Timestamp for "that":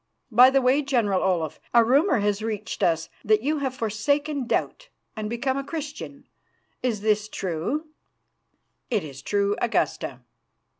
3.23-3.43